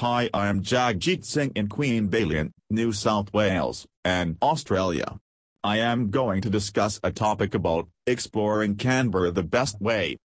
[0.00, 5.18] Hi I am Jagjit Singh in Queanbeyan, New South Wales, and Australia.
[5.64, 10.16] I am going to discuss a topic about exploring Canberra the best way.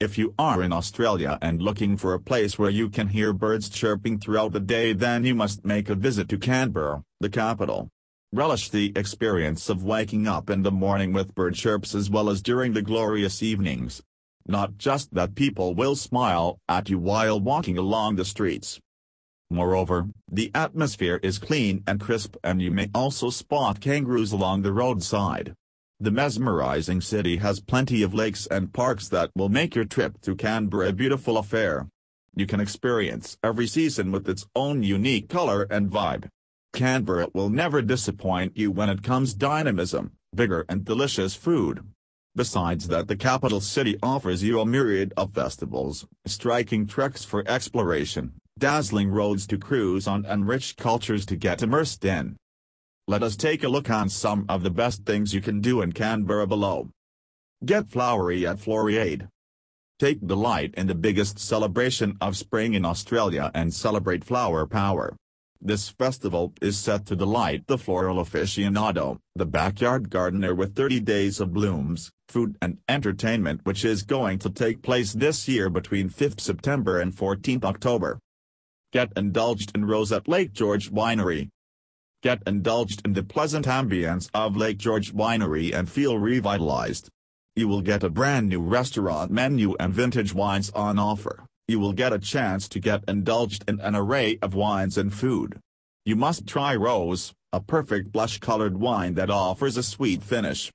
[0.00, 3.68] If you are in Australia and looking for a place where you can hear birds
[3.68, 7.90] chirping throughout the day then you must make a visit to Canberra, the capital.
[8.32, 12.40] Relish the experience of waking up in the morning with bird chirps as well as
[12.40, 14.00] during the glorious evenings.
[14.46, 18.80] Not just that people will smile at you while walking along the streets,
[19.52, 24.72] Moreover, the atmosphere is clean and crisp and you may also spot kangaroos along the
[24.72, 25.52] roadside.
[26.00, 30.34] The mesmerizing city has plenty of lakes and parks that will make your trip to
[30.34, 31.86] Canberra a beautiful affair.
[32.34, 36.28] You can experience every season with its own unique color and vibe.
[36.72, 41.84] Canberra will never disappoint you when it comes dynamism, vigor and delicious food.
[42.34, 48.32] Besides that the capital city offers you a myriad of festivals, striking treks for exploration,
[48.62, 52.36] dazzling roads to cruise on and rich cultures to get immersed in.
[53.08, 55.90] Let us take a look on some of the best things you can do in
[55.90, 56.88] Canberra below.
[57.64, 59.26] Get flowery at Floriade.
[59.98, 65.16] Take delight in the biggest celebration of spring in Australia and celebrate flower power.
[65.60, 71.40] This festival is set to delight the floral aficionado, the backyard gardener with 30 days
[71.40, 76.38] of blooms, food and entertainment which is going to take place this year between 5th
[76.38, 78.20] September and 14th October.
[78.92, 81.48] Get indulged in Rosette Lake George Winery.
[82.22, 87.08] Get indulged in the pleasant ambience of Lake George Winery and feel revitalized.
[87.56, 91.46] You will get a brand new restaurant menu and vintage wines on offer.
[91.66, 95.58] You will get a chance to get indulged in an array of wines and food.
[96.04, 100.70] You must try Rose, a perfect blush-colored wine that offers a sweet finish.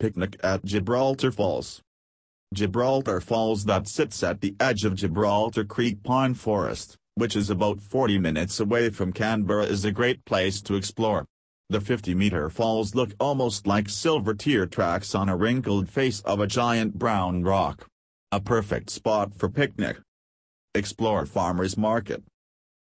[0.00, 1.82] Picnic at Gibraltar Falls.
[2.54, 7.80] Gibraltar Falls that sits at the edge of Gibraltar Creek Pine Forest which is about
[7.80, 11.26] 40 minutes away from Canberra is a great place to explore.
[11.68, 16.46] The 50-meter falls look almost like silver tear tracks on a wrinkled face of a
[16.46, 17.86] giant brown rock.
[18.30, 19.98] A perfect spot for picnic.
[20.74, 22.22] Explore Farmers Market.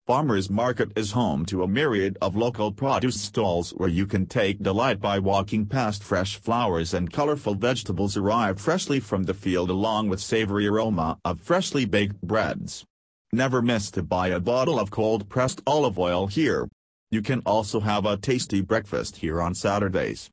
[0.06, 4.62] Farmers Market is home to a myriad of local produce stalls where you can take
[4.62, 10.08] delight by walking past fresh flowers and colorful vegetables arrived freshly from the field along
[10.08, 12.84] with savory aroma of freshly baked breads.
[13.32, 16.68] Never miss to buy a bottle of cold-pressed olive oil here.
[17.12, 20.30] You can also have a tasty breakfast here on Saturdays.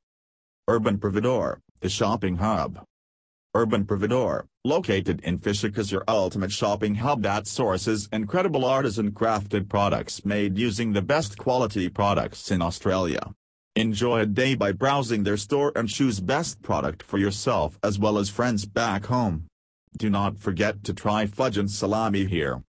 [0.67, 2.83] Urban Providore, the shopping hub.
[3.53, 9.69] Urban Providore, located in Fyshwick is your ultimate shopping hub that sources incredible artisan crafted
[9.69, 13.31] products made using the best quality products in Australia.
[13.75, 18.17] Enjoy a day by browsing their store and choose best product for yourself as well
[18.17, 19.45] as friends back home.
[19.95, 22.63] Do not forget to try fudge and salami here.